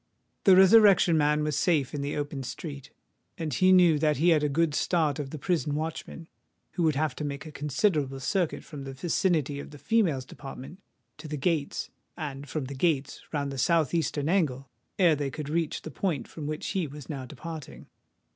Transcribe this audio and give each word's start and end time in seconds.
The 0.45 0.55
Resurrection 0.55 1.15
Man 1.15 1.43
was 1.43 1.55
safe 1.55 1.93
in 1.93 2.01
the 2.01 2.17
open 2.17 2.41
street; 2.41 2.89
and 3.37 3.53
he 3.53 3.71
knew 3.71 3.99
that 3.99 4.17
he 4.17 4.29
had 4.29 4.41
a 4.43 4.49
good 4.49 4.73
start 4.73 5.19
of 5.19 5.29
the 5.29 5.37
prison 5.37 5.75
watchmen, 5.75 6.27
who 6.71 6.81
would 6.81 6.95
have 6.95 7.15
to 7.17 7.23
make 7.23 7.45
a 7.45 7.51
considerable 7.51 8.19
circuit 8.19 8.63
from 8.63 8.83
the 8.83 8.93
vicinity 8.93 9.59
of 9.59 9.69
the 9.69 9.77
females' 9.77 10.25
department 10.25 10.79
to 11.19 11.27
the 11.27 11.37
gates, 11.37 11.91
and 12.17 12.49
from 12.49 12.65
the 12.65 12.73
gates 12.73 13.21
round 13.31 13.51
the 13.51 13.59
south 13.59 13.93
eastern 13.93 14.27
angle, 14.27 14.71
ere 14.97 15.15
they 15.15 15.29
could 15.29 15.49
reach 15.49 15.83
the 15.83 15.91
point 15.91 16.27
from 16.27 16.47
which 16.47 16.69
he 16.69 16.87
was 16.87 17.07
now 17.07 17.27
departing. 17.27 17.85